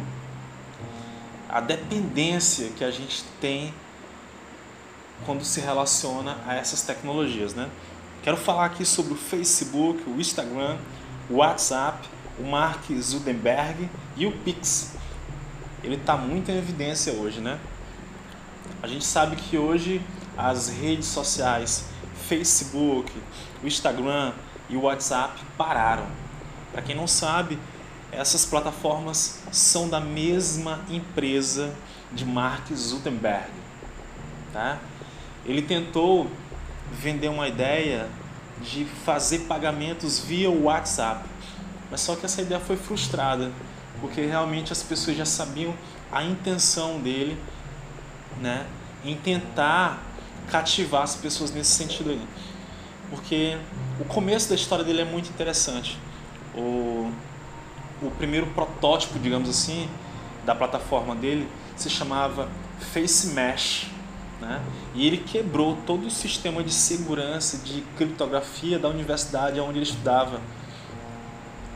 [1.49, 3.73] a dependência que a gente tem
[5.25, 7.69] quando se relaciona a essas tecnologias, né?
[8.23, 10.77] Quero falar aqui sobre o Facebook, o Instagram,
[11.29, 12.07] o WhatsApp,
[12.39, 14.95] o Mark Zuckerberg e o Pix.
[15.83, 17.59] Ele está muito em evidência hoje, né?
[18.81, 20.01] A gente sabe que hoje
[20.37, 21.85] as redes sociais,
[22.27, 23.11] Facebook,
[23.63, 24.33] o Instagram
[24.69, 26.07] e o WhatsApp pararam.
[26.71, 27.57] Para quem não sabe,
[28.11, 31.73] essas plataformas são da mesma empresa
[32.11, 33.51] de Mark Zuckerberg.
[34.51, 34.79] Tá?
[35.45, 36.29] Ele tentou
[36.91, 38.07] vender uma ideia
[38.61, 41.27] de fazer pagamentos via WhatsApp.
[41.91, 43.51] Mas só que essa ideia foi frustrada,
[44.01, 45.73] porque realmente as pessoas já sabiam
[46.11, 47.37] a intenção dele,
[48.41, 48.65] né,
[49.03, 50.01] em tentar
[50.49, 52.21] cativar as pessoas nesse sentido aí.
[53.09, 53.57] Porque
[53.99, 55.99] o começo da história dele é muito interessante.
[56.55, 57.11] O,
[58.01, 59.87] o primeiro protótipo, digamos assim,
[60.45, 63.94] da plataforma dele se chamava Face Mesh
[64.41, 64.61] né?
[64.93, 70.41] E ele quebrou todo o sistema de segurança, de criptografia da universidade onde ele estudava.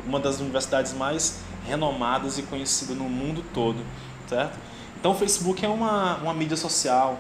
[0.06, 3.84] Uma das universidades mais renomadas e conhecidas no mundo todo.
[4.28, 4.58] Certo?
[5.00, 7.20] Então o Facebook é uma, uma mídia social,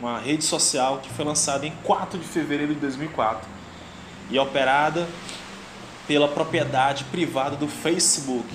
[0.00, 3.48] uma rede social que foi lançada em 4 de fevereiro de 2004
[4.30, 5.06] e é operada
[6.06, 8.48] pela propriedade privada do Facebook.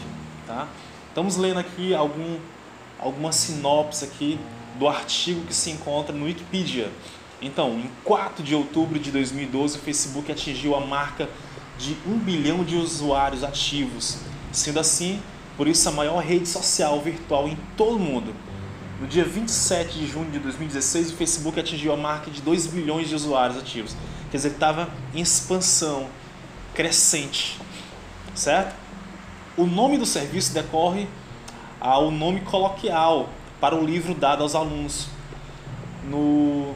[0.45, 0.67] Tá?
[1.07, 2.37] Estamos lendo aqui algum,
[2.99, 4.39] alguma sinopse aqui
[4.77, 6.91] do artigo que se encontra no Wikipedia.
[7.41, 11.29] Então, em 4 de outubro de 2012, o Facebook atingiu a marca
[11.77, 14.17] de 1 bilhão de usuários ativos,
[14.51, 15.21] sendo assim,
[15.55, 18.33] por isso, a maior rede social virtual em todo o mundo.
[18.99, 23.07] No dia 27 de junho de 2016, o Facebook atingiu a marca de 2 bilhões
[23.07, 23.95] de usuários ativos.
[24.31, 26.07] Quer dizer, estava em expansão,
[26.73, 27.59] crescente,
[28.35, 28.75] certo?
[29.57, 31.07] O nome do serviço decorre
[31.79, 33.29] ao nome coloquial
[33.59, 35.07] para o livro dado aos alunos
[36.09, 36.73] no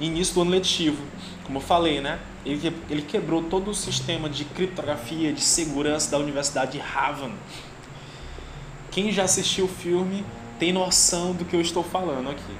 [0.00, 1.02] início do ano letivo.
[1.44, 2.18] Como eu falei, né?
[2.44, 7.34] Ele, quebrou todo o sistema de criptografia, de segurança da Universidade de Harvard.
[8.90, 10.24] Quem já assistiu o filme
[10.58, 12.56] tem noção do que eu estou falando aqui.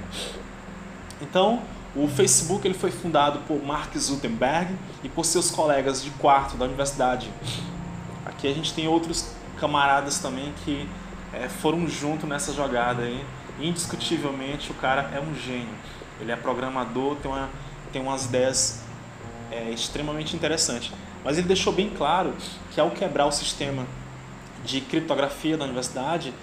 [1.21, 1.61] Então,
[1.95, 6.65] o Facebook ele foi fundado por Mark Zuckerberg e por seus colegas de quarto da
[6.65, 7.31] universidade.
[8.25, 10.87] Aqui a gente tem outros camaradas também que
[11.43, 13.25] é, foram junto nessa jogada aí
[13.59, 15.75] indiscutivelmente o cara é um gênio.
[16.19, 17.49] Ele é programador, tem, uma,
[17.91, 18.81] tem umas ideias
[19.51, 20.91] é, extremamente interessantes.
[21.23, 22.33] Mas ele deixou bem claro
[22.71, 23.85] que ao quebrar o sistema
[24.63, 26.33] de criptografia da universidade,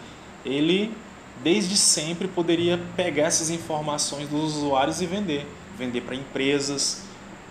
[0.44, 0.94] ele
[1.42, 7.02] desde sempre poderia pegar essas informações dos usuários e vender, vender para empresas,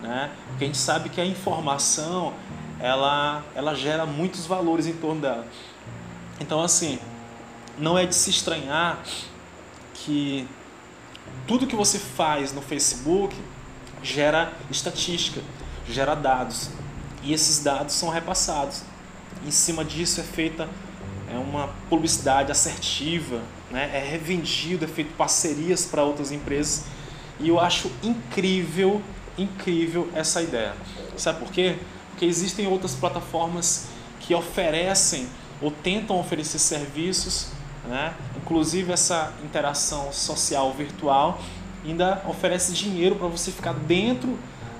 [0.01, 0.31] né?
[0.47, 2.33] Porque a gente sabe que a informação
[2.79, 5.45] ela ela gera muitos valores em torno dela.
[6.39, 6.97] Então assim,
[7.77, 9.03] não é de se estranhar
[9.93, 10.47] que
[11.47, 13.35] tudo que você faz no Facebook
[14.01, 15.41] gera estatística,
[15.87, 16.69] gera dados.
[17.23, 18.83] E esses dados são repassados.
[19.45, 20.69] Em cima disso é feita
[21.33, 23.41] é uma publicidade assertiva,
[23.71, 23.89] né?
[23.91, 26.85] é revendido, é feito parcerias para outras empresas.
[27.39, 29.01] E eu acho incrível,
[29.37, 30.75] incrível essa ideia.
[31.17, 31.77] Sabe por quê?
[32.11, 33.87] Porque existem outras plataformas
[34.19, 35.27] que oferecem
[35.59, 37.47] ou tentam oferecer serviços
[37.87, 38.13] né?
[38.37, 41.39] Inclusive essa interação social virtual
[41.83, 44.37] ainda oferece dinheiro para você ficar dentro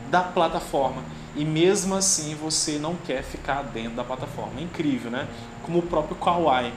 [0.09, 1.03] da plataforma
[1.35, 4.59] e mesmo assim você não quer ficar dentro da plataforma.
[4.59, 5.27] É incrível, né?
[5.63, 6.73] Como o próprio Kawaii.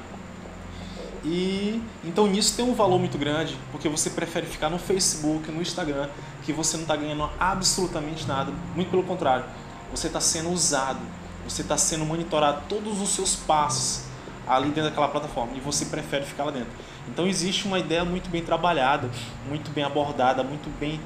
[1.25, 5.61] E então nisso tem um valor muito grande, porque você prefere ficar no Facebook, no
[5.61, 6.09] Instagram,
[6.45, 8.53] que você não está ganhando absolutamente nada.
[8.75, 9.45] Muito pelo contrário,
[9.91, 11.01] você está sendo usado,
[11.47, 14.06] você está sendo monitorado todos os seus passos
[14.47, 16.71] ali dentro daquela plataforma e você prefere ficar lá dentro.
[17.09, 19.11] Então existe uma ideia muito bem trabalhada,
[19.49, 21.01] muito bem abordada, muito bem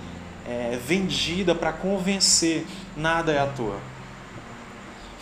[0.47, 2.67] é, vendida para convencer.
[2.97, 3.79] Nada é à toa.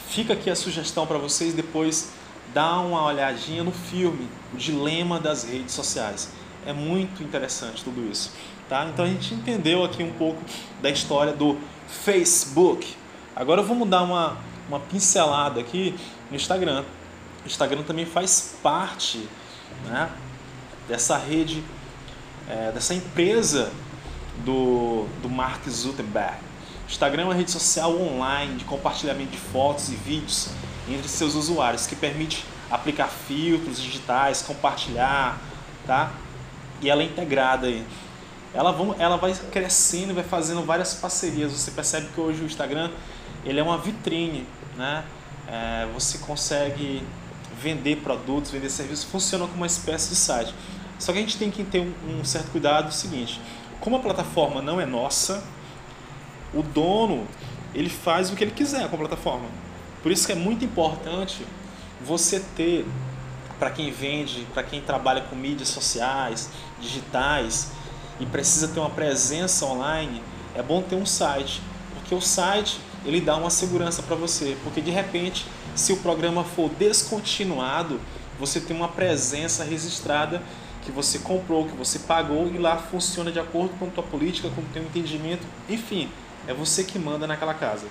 [0.09, 2.13] Fica aqui a sugestão para vocês depois
[2.55, 6.31] dá uma olhadinha no filme O Dilema das Redes Sociais.
[6.67, 8.33] É muito interessante tudo isso.
[8.69, 8.87] Tá?
[8.87, 10.43] Então a gente entendeu aqui um pouco
[10.83, 11.57] da história do
[11.89, 12.95] Facebook.
[13.35, 14.37] Agora vamos dar uma,
[14.69, 15.95] uma pincelada aqui
[16.31, 16.85] no Instagram.
[17.47, 19.29] Instagram também faz parte
[19.85, 20.11] né,
[20.87, 21.63] dessa rede,
[22.49, 23.71] é, dessa empresa
[24.45, 26.37] do, do Mark Zuckerberg.
[26.89, 30.49] Instagram é uma rede social online de compartilhamento de fotos e vídeos
[30.89, 35.39] entre seus usuários, que permite aplicar filtros digitais, compartilhar,
[35.87, 36.11] tá?
[36.81, 37.85] E ela é integrada aí.
[38.55, 41.53] Ela, vão, ela vai crescendo vai fazendo várias parcerias.
[41.53, 42.91] Você percebe que hoje o Instagram
[43.45, 44.47] ele é uma vitrine,
[44.77, 45.05] né?
[45.47, 47.03] É, você consegue
[47.61, 50.55] vender produtos, vender serviços, funciona como uma espécie de site.
[50.99, 53.41] Só que a gente tem que ter um, um certo cuidado, é o seguinte,
[53.81, 55.45] como a plataforma não é nossa,
[56.53, 57.27] o dono
[57.75, 59.47] ele faz o que ele quiser com a plataforma.
[60.03, 61.45] Por isso que é muito importante
[62.05, 62.87] você ter,
[63.59, 66.51] para quem vende, para quem trabalha com mídias sociais,
[66.81, 67.73] digitais
[68.21, 70.23] e precisa ter uma presença online,
[70.55, 71.61] é bom ter um site,
[71.95, 76.45] porque o site ele dá uma segurança para você, porque de repente, se o programa
[76.45, 78.01] for descontinuado,
[78.39, 80.43] você tem uma presença registrada
[80.83, 84.49] que você comprou, que você pagou e lá funciona de acordo com a tua política,
[84.49, 86.09] com o teu entendimento, enfim,
[86.47, 87.87] é você que manda naquela casa.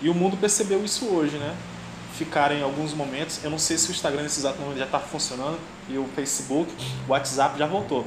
[0.00, 1.56] E o mundo percebeu isso hoje, né?
[2.14, 5.00] Ficaram em alguns momentos, eu não sei se o Instagram nesse exato momento já está
[5.00, 5.58] funcionando
[5.88, 6.72] e o Facebook,
[7.08, 8.06] o WhatsApp já voltou,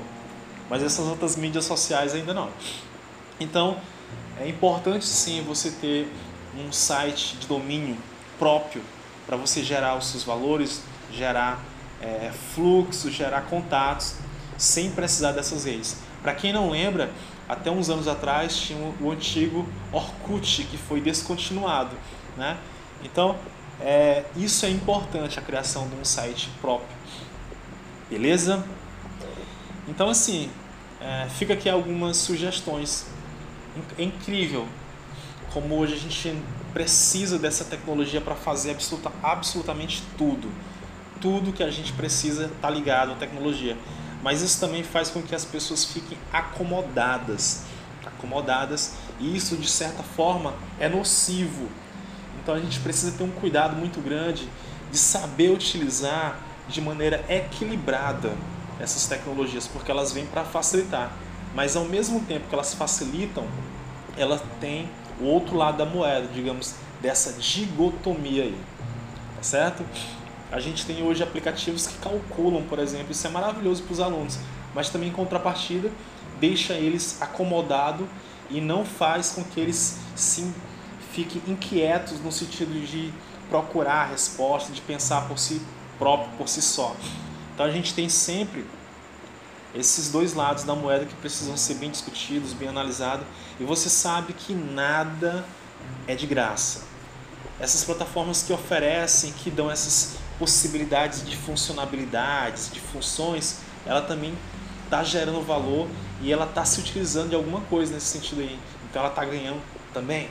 [0.70, 2.50] mas essas outras mídias sociais ainda não.
[3.40, 3.78] Então,
[4.40, 6.12] é importante sim você ter
[6.58, 7.98] um site de domínio
[8.38, 8.82] próprio
[9.30, 10.82] para você gerar os seus valores,
[11.14, 11.64] gerar
[12.02, 14.16] é, fluxo, gerar contatos,
[14.58, 15.98] sem precisar dessas redes.
[16.24, 17.12] Para quem não lembra,
[17.48, 21.96] até uns anos atrás tinha o antigo Orkut que foi descontinuado,
[22.36, 22.58] né?
[23.04, 23.38] Então
[23.80, 26.90] é, isso é importante a criação de um site próprio,
[28.10, 28.66] beleza?
[29.88, 30.50] Então assim
[31.00, 33.06] é, fica aqui algumas sugestões.
[33.96, 34.68] É incrível
[35.54, 36.36] como hoje a gente
[36.80, 40.50] precisa dessa tecnologia para fazer absoluta, absolutamente tudo.
[41.20, 43.78] Tudo que a gente precisa está ligado à tecnologia.
[44.24, 47.64] Mas isso também faz com que as pessoas fiquem acomodadas.
[48.06, 48.94] Acomodadas.
[49.20, 51.68] E isso, de certa forma, é nocivo.
[52.42, 54.48] Então a gente precisa ter um cuidado muito grande
[54.90, 56.40] de saber utilizar
[56.70, 58.32] de maneira equilibrada
[58.80, 61.12] essas tecnologias, porque elas vêm para facilitar.
[61.54, 63.46] Mas ao mesmo tempo que elas facilitam,
[64.16, 64.90] elas têm
[65.20, 68.58] o outro lado da moeda, digamos, dessa digotomia aí.
[69.36, 69.86] Tá certo?
[70.52, 74.40] A gente tem hoje aplicativos que calculam, por exemplo, isso é maravilhoso para os alunos,
[74.74, 75.92] mas também em contrapartida
[76.40, 78.08] deixa eles acomodados
[78.50, 80.54] e não faz com que eles sim
[81.12, 83.14] fiquem inquietos no sentido de
[83.50, 85.62] procurar a resposta, de pensar por si
[85.98, 86.96] próprio, por si só.
[87.54, 88.66] Então a gente tem sempre
[89.74, 93.26] esses dois lados da moeda que precisam ser bem discutidos, bem analisados,
[93.60, 95.46] e você sabe que nada
[96.08, 96.84] é de graça.
[97.60, 104.34] Essas plataformas que oferecem, que dão essas possibilidades de funcionalidades, de funções, ela também
[104.86, 105.88] está gerando valor
[106.22, 108.58] e ela está se utilizando de alguma coisa nesse sentido aí.
[108.90, 109.62] Então ela está ganhando
[109.94, 110.30] também.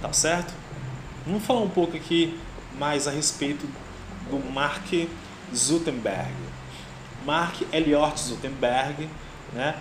[0.00, 0.52] Tá certo?
[1.26, 2.38] Vamos falar um pouco aqui
[2.78, 3.66] mais a respeito
[4.30, 4.86] do Mark
[5.54, 6.30] Zuckerberg.
[7.26, 9.08] Mark Elliott Zuckerberg,
[9.52, 9.74] né?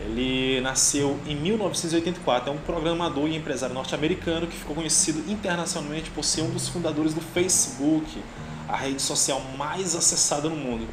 [0.00, 6.24] Ele nasceu em 1984, é um programador e empresário norte-americano que ficou conhecido internacionalmente por
[6.24, 8.22] ser um dos fundadores do Facebook,
[8.68, 10.86] a rede social mais acessada no mundo.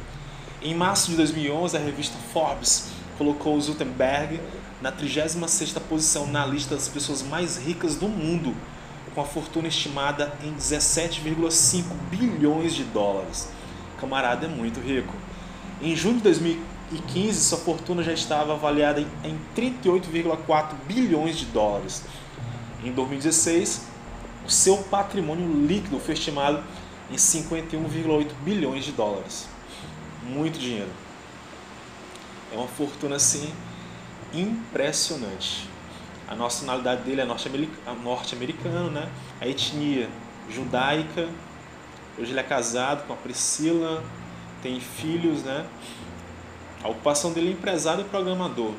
[0.60, 4.40] Em março de 2011, a revista Forbes colocou Zuckerberg
[4.82, 8.54] na 36ª posição na lista das pessoas mais ricas do mundo,
[9.14, 13.48] com a fortuna estimada em 17,5 bilhões de dólares.
[13.96, 15.14] O camarada é muito rico.
[15.80, 22.02] Em junho de 2015, sua fortuna já estava avaliada em 38,4 bilhões de dólares.
[22.82, 23.86] Em 2016,
[24.46, 26.62] o seu patrimônio líquido foi estimado
[27.10, 29.48] em 51,8 bilhões de dólares.
[30.22, 30.90] Muito dinheiro.
[32.52, 33.52] É uma fortuna assim
[34.32, 35.68] impressionante.
[36.28, 39.08] A nacionalidade dele é norte-americano, né?
[39.40, 40.08] A etnia
[40.50, 41.28] judaica.
[42.18, 44.02] Hoje ele é casado com a Priscila,
[44.62, 45.66] tem filhos, né?
[46.82, 48.72] A ocupação dele é empresário e programador.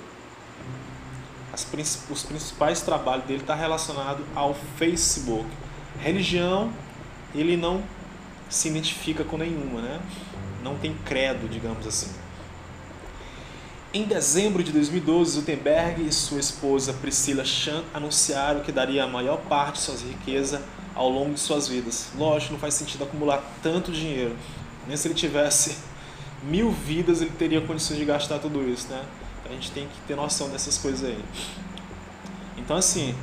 [1.51, 1.67] As,
[2.09, 5.47] os principais trabalhos dele estão tá relacionados ao Facebook.
[5.99, 6.71] Religião,
[7.35, 7.83] ele não
[8.49, 9.99] se identifica com nenhuma, né?
[10.63, 12.09] Não tem credo, digamos assim.
[13.91, 19.37] Em dezembro de 2012, Gutenberg e sua esposa Priscila Chan anunciaram que daria a maior
[19.37, 20.61] parte de suas riquezas
[20.93, 22.11] ao longo de suas vidas.
[22.15, 24.35] Lógico, não faz sentido acumular tanto dinheiro.
[24.89, 25.77] Nem se ele tivesse
[26.41, 29.05] mil vidas, ele teria condições de gastar tudo isso, né?
[29.45, 31.23] A gente tem que ter noção dessas coisas aí.
[32.57, 33.13] Então, assim,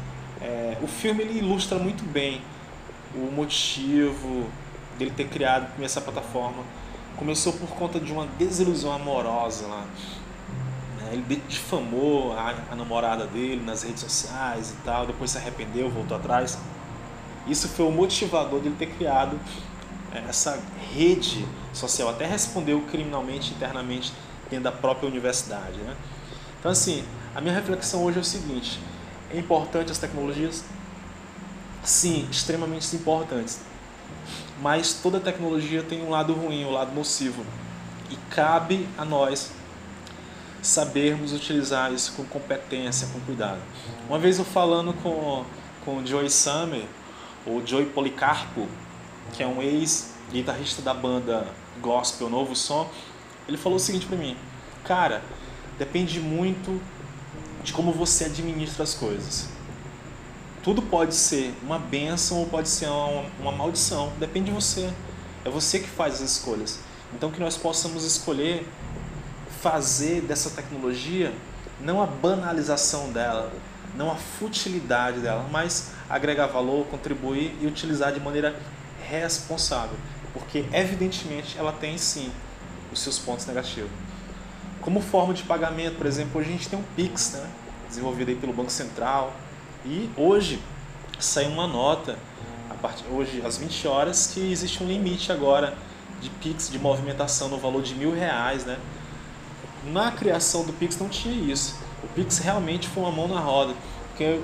[0.41, 2.41] é, o filme ele ilustra muito bem
[3.17, 4.49] o motivo
[4.97, 6.63] dele ter criado essa plataforma.
[7.17, 9.85] Começou por conta de uma desilusão amorosa lá.
[11.01, 11.11] Né?
[11.15, 16.17] Ele difamou a, a namorada dele nas redes sociais e tal, depois se arrependeu, voltou
[16.17, 16.57] atrás.
[17.49, 19.37] Isso foi o motivador dele ter criado
[20.29, 20.59] essa
[20.95, 24.13] rede social, até respondeu criminalmente internamente
[24.51, 25.77] dentro da própria universidade.
[25.79, 25.97] Né?
[26.59, 27.05] Então, assim,
[27.35, 28.81] a minha reflexão hoje é o seguinte:
[29.31, 30.65] é importante as tecnologias?
[31.83, 33.61] Sim, extremamente importantes.
[34.61, 37.45] Mas toda tecnologia tem um lado ruim, um lado nocivo.
[38.11, 39.53] E cabe a nós
[40.63, 43.61] sabermos utilizar isso com competência, com cuidado.
[44.09, 45.45] Uma vez eu falando com,
[45.85, 46.85] com o Joey Summer,
[47.47, 48.67] ou Joey Policarpo,
[49.37, 51.47] que é um ex-guitarrista da banda
[51.81, 52.89] Gospel Novo Som,
[53.47, 54.37] ele falou o seguinte para mim:
[54.85, 55.23] Cara,
[55.79, 56.81] depende muito
[57.63, 59.49] de como você administra as coisas.
[60.63, 64.91] Tudo pode ser uma benção ou pode ser uma, uma maldição, depende de você.
[65.45, 66.81] É você que faz as escolhas.
[67.15, 68.67] Então que nós possamos escolher
[69.61, 71.33] fazer dessa tecnologia
[71.81, 73.53] não a banalização dela,
[73.95, 78.57] não a futilidade dela, mas agregar valor, contribuir e utilizar de maneira
[79.09, 79.97] responsável,
[80.33, 82.31] porque evidentemente ela tem sim
[82.93, 83.91] os seus pontos negativos.
[84.81, 87.49] Como forma de pagamento, por exemplo, hoje a gente tem um Pix, né?
[87.89, 89.33] desenvolvido aí pelo Banco Central,
[89.85, 90.61] e hoje
[91.19, 92.19] saiu uma nota,
[92.69, 95.77] a partir, hoje às 20 horas, que existe um limite agora
[96.21, 98.79] de Pix, de movimentação no valor de mil reais, né?
[99.85, 101.79] Na criação do Pix não tinha isso.
[102.03, 103.75] O Pix realmente foi uma mão na roda,
[104.09, 104.41] porque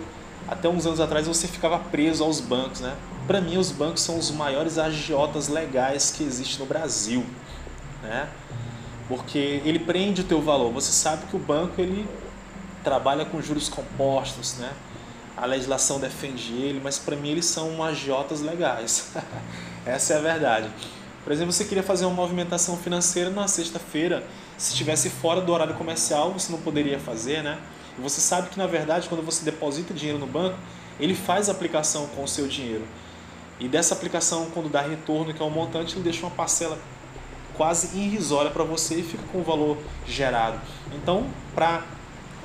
[0.49, 2.97] até uns anos atrás você ficava preso aos bancos, né?
[3.33, 7.25] Para mim, os bancos são os maiores agiotas legais que existe no Brasil,
[8.03, 8.29] né?
[9.09, 10.71] Porque ele prende o teu valor.
[10.75, 12.07] Você sabe que o banco ele
[12.85, 14.71] trabalha com juros compostos, né?
[15.35, 19.13] A legislação defende ele, mas para mim eles são agiotas legais.
[19.87, 20.69] Essa é a verdade.
[21.25, 24.23] Por exemplo, você queria fazer uma movimentação financeira na sexta-feira,
[24.59, 27.59] se estivesse fora do horário comercial, você não poderia fazer, né?
[27.99, 30.59] E você sabe que na verdade, quando você deposita dinheiro no banco,
[31.01, 32.85] ele faz aplicação com o seu dinheiro.
[33.63, 36.77] E dessa aplicação, quando dá retorno, que é um montante, ele deixa uma parcela
[37.55, 40.61] quase irrisória para você e fica com o valor gerado.
[40.93, 41.85] Então, para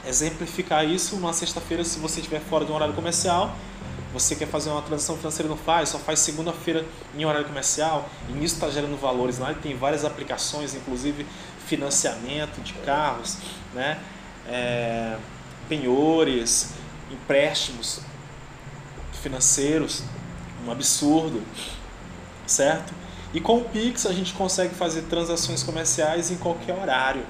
[0.05, 3.55] exemplificar isso, uma sexta-feira, se você estiver fora de um horário comercial,
[4.13, 6.85] você quer fazer uma transação financeira não faz, só faz segunda-feira
[7.17, 11.25] em horário comercial, e nisso está gerando valores lá, e tem várias aplicações, inclusive
[11.65, 13.37] financiamento de carros,
[13.73, 13.99] né?
[14.47, 15.17] É,
[15.67, 16.73] penhores,
[17.11, 18.01] empréstimos
[19.23, 20.03] financeiros,
[20.67, 21.41] um absurdo,
[22.45, 22.93] certo?
[23.33, 27.25] E com o Pix a gente consegue fazer transações comerciais em qualquer horário,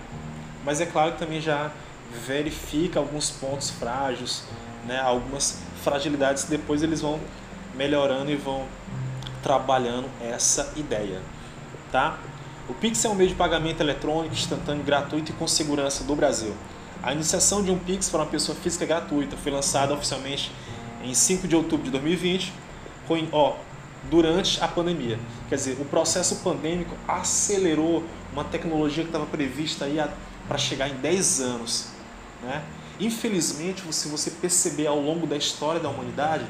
[0.63, 1.71] mas é claro que também já
[2.25, 4.43] verifica alguns pontos frágeis,
[4.85, 4.99] né?
[4.99, 7.19] algumas fragilidades depois eles vão
[7.75, 8.65] melhorando e vão
[9.43, 11.21] trabalhando essa ideia,
[11.91, 12.17] tá?
[12.69, 16.53] O Pix é um meio de pagamento eletrônico, instantâneo, gratuito e com segurança do Brasil.
[17.01, 20.51] A iniciação de um Pix para uma pessoa física é gratuita foi lançada oficialmente
[21.01, 22.57] em 5 de outubro de 2020, com,
[23.31, 23.55] ó,
[24.09, 25.19] durante a pandemia.
[25.49, 29.97] Quer dizer, o processo pandêmico acelerou uma tecnologia que estava prevista aí
[30.47, 31.87] para chegar em 10 anos.
[32.43, 32.63] Né?
[32.99, 36.45] Infelizmente, se você perceber ao longo da história da humanidade,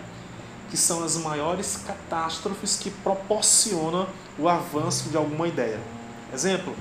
[0.69, 5.79] que são as maiores catástrofes que proporcionam o avanço de alguma ideia.
[6.33, 6.75] Exemplo,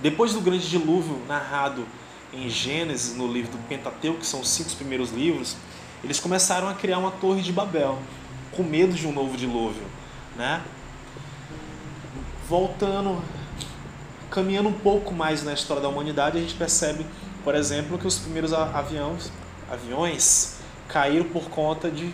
[0.00, 1.86] depois do grande dilúvio narrado
[2.32, 5.56] em Gênesis, no livro do Pentateuco, que são os cinco primeiros livros,
[6.02, 7.98] eles começaram a criar uma torre de Babel,
[8.56, 9.82] com medo de um novo dilúvio.
[10.36, 10.62] Né?
[12.48, 13.22] Voltando,
[14.30, 17.06] caminhando um pouco mais na história da humanidade, a gente percebe,
[17.42, 19.32] por exemplo, que os primeiros aviões,
[19.70, 20.58] aviões
[20.88, 22.12] caíram por conta de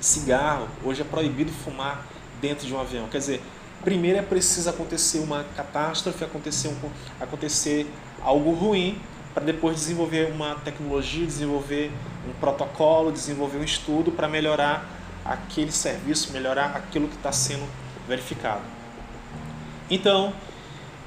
[0.00, 0.68] cigarro.
[0.84, 2.06] Hoje é proibido fumar
[2.40, 3.08] dentro de um avião.
[3.08, 3.42] Quer dizer,
[3.82, 6.76] primeiro é preciso acontecer uma catástrofe, acontecer, um,
[7.20, 7.90] acontecer
[8.22, 9.00] algo ruim,
[9.34, 11.92] para depois desenvolver uma tecnologia, desenvolver
[12.28, 17.66] um protocolo, desenvolver um estudo para melhorar aquele serviço, melhorar aquilo que está sendo
[18.06, 18.62] verificado.
[19.90, 20.32] Então,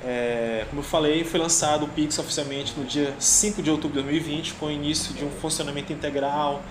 [0.03, 4.03] é, como eu falei, foi lançado o Pix oficialmente no dia 5 de outubro de
[4.03, 6.63] 2020, com o início de um funcionamento integral,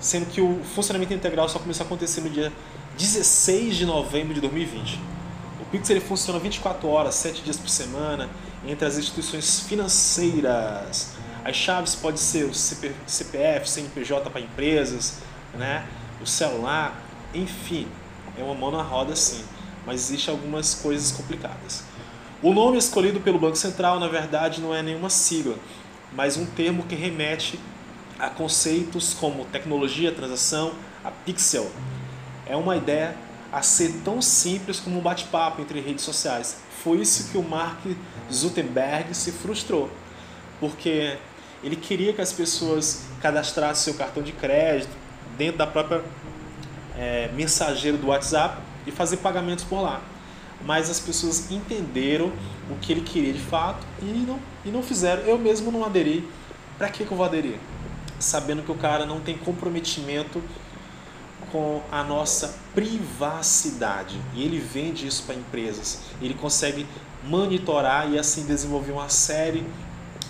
[0.00, 2.52] sendo que o funcionamento integral só começou a acontecer no dia
[2.96, 5.00] 16 de novembro de 2020.
[5.60, 8.28] O Pix ele funciona 24 horas, 7 dias por semana,
[8.66, 11.10] entre as instituições financeiras.
[11.44, 15.18] As chaves podem ser o CPF, CNPJ para empresas,
[15.54, 15.86] né?
[16.20, 17.86] O celular, Enfim,
[18.38, 19.44] é uma mão na roda sim,
[19.84, 21.84] mas existe algumas coisas complicadas.
[22.42, 25.56] O nome escolhido pelo Banco Central, na verdade, não é nenhuma sigla,
[26.12, 27.60] mas um termo que remete
[28.18, 30.72] a conceitos como tecnologia, transação,
[31.04, 31.70] a pixel.
[32.46, 33.14] É uma ideia
[33.52, 36.58] a ser tão simples como um bate-papo entre redes sociais.
[36.82, 37.80] Foi isso que o Mark
[38.32, 39.90] Zuckerberg se frustrou,
[40.60, 41.18] porque
[41.62, 45.07] ele queria que as pessoas cadastrassem seu cartão de crédito
[45.38, 46.02] dentro da própria
[46.98, 50.02] é, mensageiro do WhatsApp e fazer pagamentos por lá.
[50.66, 52.32] Mas as pessoas entenderam
[52.68, 55.22] o que ele queria de fato e não, e não fizeram.
[55.22, 56.28] Eu mesmo não aderi.
[56.76, 57.58] Para que, que eu vou aderir?
[58.18, 60.42] Sabendo que o cara não tem comprometimento
[61.52, 64.20] com a nossa privacidade.
[64.34, 66.00] E ele vende isso para empresas.
[66.20, 66.86] Ele consegue
[67.24, 69.64] monitorar e assim desenvolver uma série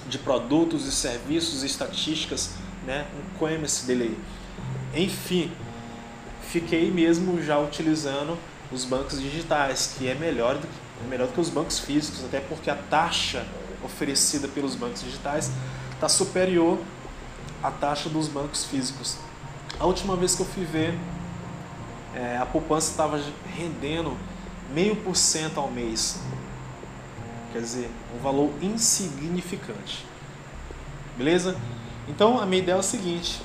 [0.09, 2.51] de produtos e serviços e estatísticas,
[2.87, 3.07] né?
[3.15, 4.19] um commerce dele aí.
[4.95, 5.53] Enfim,
[6.43, 8.39] fiquei mesmo já utilizando
[8.73, 10.75] os bancos digitais, que é melhor do que,
[11.05, 13.47] é melhor do que os bancos físicos, até porque a taxa
[13.85, 15.51] oferecida pelos bancos digitais
[15.93, 16.79] está superior
[17.63, 19.17] à taxa dos bancos físicos.
[19.79, 20.99] A última vez que eu fui ver,
[22.15, 23.21] é, a poupança estava
[23.55, 24.17] rendendo
[24.73, 26.21] meio por cento ao mês.
[27.53, 30.05] Quer dizer, um valor insignificante.
[31.17, 31.57] Beleza?
[32.07, 33.41] Então a minha ideia é o seguinte: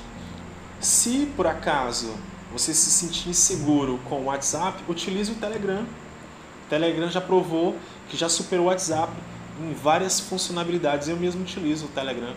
[0.84, 2.14] se por acaso
[2.52, 5.82] você se sentir inseguro com o WhatsApp, utilize o Telegram.
[5.82, 7.76] O Telegram já provou
[8.08, 9.12] que já superou o WhatsApp
[9.60, 11.08] em várias funcionalidades.
[11.08, 12.34] Eu mesmo utilizo o Telegram.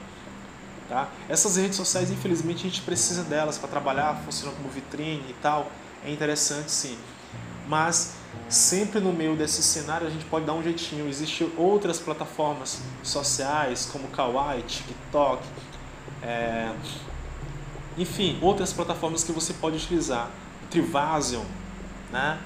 [0.89, 1.10] Tá?
[1.27, 5.70] Essas redes sociais, infelizmente, a gente precisa delas para trabalhar, funcionam como vitrine e tal.
[6.04, 6.98] É interessante sim.
[7.68, 8.13] Mas
[8.48, 11.08] sempre no meio desse cenário a gente pode dar um jeitinho.
[11.08, 15.44] Existem outras plataformas sociais como Kawaii, TikTok,
[16.24, 16.72] é...
[17.98, 20.30] enfim, outras plataformas que você pode utilizar.
[20.70, 21.44] Trivasion,
[22.12, 22.39] né?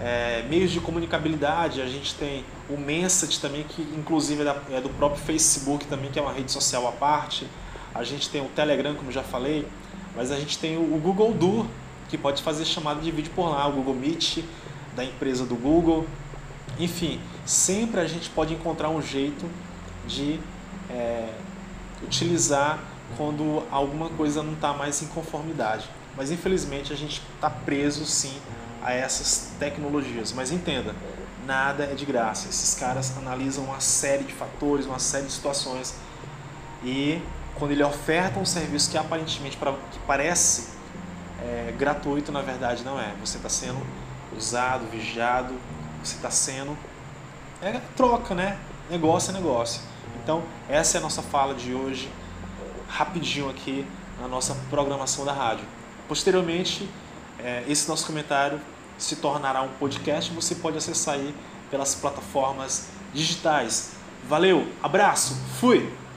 [0.00, 4.80] É, meios de comunicabilidade, a gente tem o Message também, que inclusive é, da, é
[4.80, 7.48] do próprio Facebook também, que é uma rede social à parte.
[7.94, 9.66] A gente tem o Telegram, como já falei,
[10.14, 11.66] mas a gente tem o, o Google Duo,
[12.08, 14.44] que pode fazer chamada de vídeo por lá, o Google Meet
[14.94, 16.06] da empresa do Google.
[16.78, 19.50] Enfim, sempre a gente pode encontrar um jeito
[20.06, 20.38] de
[20.88, 21.28] é,
[22.04, 22.78] utilizar
[23.16, 25.88] quando alguma coisa não está mais em conformidade.
[26.16, 28.36] Mas infelizmente a gente está preso sim
[28.82, 30.32] a essas tecnologias.
[30.32, 30.94] Mas entenda,
[31.46, 32.48] nada é de graça.
[32.48, 35.94] Esses caras analisam uma série de fatores, uma série de situações
[36.84, 37.20] e
[37.58, 40.68] quando ele oferta um serviço que aparentemente que parece
[41.42, 43.12] é, gratuito, na verdade não é.
[43.20, 43.80] Você está sendo
[44.36, 45.54] usado, vigiado,
[46.02, 46.76] você está sendo.
[47.60, 48.58] É troca, né?
[48.88, 49.82] Negócio é negócio.
[50.22, 52.10] Então, essa é a nossa fala de hoje,
[52.88, 53.86] rapidinho aqui
[54.20, 55.64] na nossa programação da rádio.
[56.08, 56.88] Posteriormente,
[57.38, 58.60] é, esse nosso comentário
[58.96, 60.32] se tornará um podcast.
[60.32, 61.34] Você pode acessar aí
[61.70, 63.92] pelas plataformas digitais.
[64.28, 66.07] Valeu, abraço, fui!